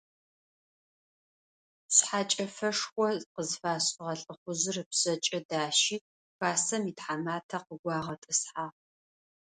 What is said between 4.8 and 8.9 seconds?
ыпшъэкӏэ дащи хасэм итхьэматэ къыгуагъэтӏысхьагъ.